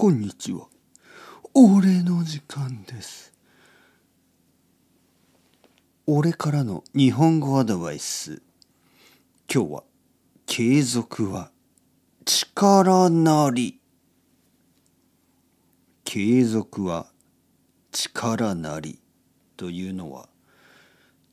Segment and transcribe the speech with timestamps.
[0.00, 0.66] こんにちは。
[1.52, 3.34] 俺の時間です。
[6.06, 8.40] 俺からの日本語アドバイス。
[9.54, 9.84] 今日は、
[10.46, 11.50] 継続は
[12.24, 13.78] 力なり。
[16.04, 17.08] 継続は
[17.92, 18.98] 力なり
[19.58, 20.30] というのは、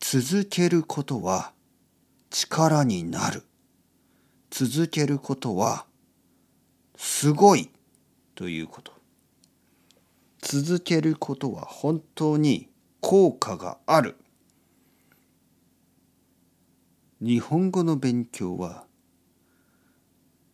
[0.00, 1.52] 続けることは
[2.30, 3.44] 力になる。
[4.50, 5.86] 続けることは
[6.96, 7.70] すごい
[8.36, 8.92] ということ。
[10.40, 12.68] 続けることは本当に
[13.00, 14.16] 効果がある。
[17.20, 18.84] 日本語の勉強は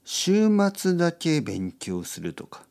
[0.05, 2.63] 週末だけ勉強するとか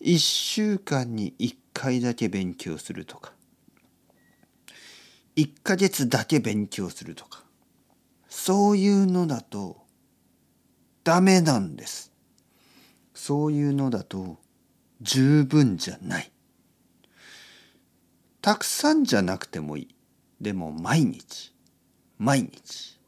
[0.00, 3.32] 一週間に一回だけ勉強するとか
[5.36, 7.44] 一ヶ月だけ勉強するとか
[8.28, 9.76] そういうのだと
[11.04, 12.12] ダメなんです。
[13.14, 14.38] そういうのだと
[15.02, 16.32] 十分じゃない。
[18.40, 19.94] たくさんじゃなくてもいい。
[20.40, 21.54] でも毎日、
[22.18, 22.98] 毎日、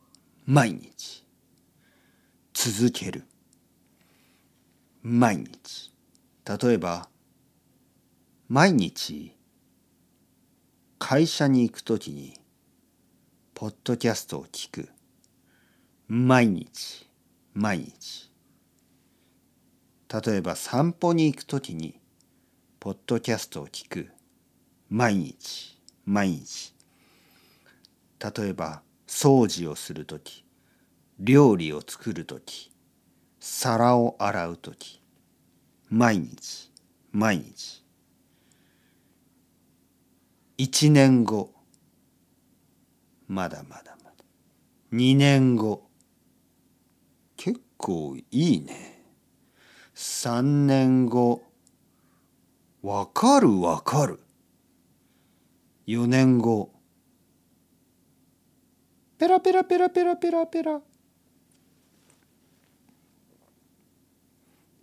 [0.46, 1.24] 毎日、
[2.52, 3.24] 続ける。
[5.02, 5.94] 毎日。
[6.44, 7.08] 例えば、
[8.48, 9.36] 毎日、
[10.98, 12.34] 会社に行くときに、
[13.54, 14.88] ポッドキャストを聞く。
[16.08, 17.06] 毎日、
[17.54, 18.27] 毎日。
[20.10, 22.00] 例えば散歩に行くときに、
[22.80, 24.08] ポッドキャストを聞く。
[24.88, 26.74] 毎日、毎日。
[28.18, 30.46] 例えば掃除をするとき、
[31.18, 32.72] 料理を作るとき、
[33.38, 35.02] 皿を洗うとき。
[35.90, 36.72] 毎日、
[37.12, 37.84] 毎日。
[40.56, 41.52] 一年後、
[43.26, 44.24] まだまだまだ。
[44.90, 45.86] 二年後、
[47.36, 48.97] 結構いいね。
[50.00, 51.42] 三年後、
[52.82, 54.20] わかるわかる。
[55.86, 56.70] 四年後、
[59.18, 60.80] ペラペラペラペラペラペラ。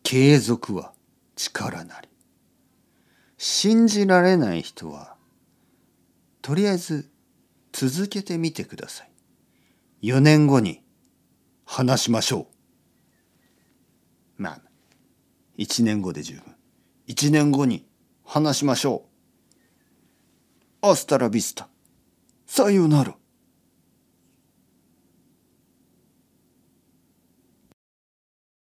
[0.04, 0.92] 継続は
[1.38, 2.10] 力なり。
[3.38, 5.16] 信じられない人は、
[6.42, 7.10] とりあえず
[7.72, 9.12] 続けてみてください。
[10.10, 10.84] 4年後に
[11.64, 12.50] 話しましょ
[14.38, 14.42] う。
[14.44, 14.62] まあ、
[15.58, 16.56] 1年後で十分。
[17.08, 17.86] 1年後に
[18.24, 19.06] 話しましょ
[20.82, 20.88] う。
[20.88, 21.68] アスタラビスタ。
[22.46, 23.16] さようなら。